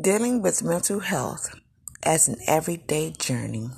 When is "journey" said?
3.10-3.68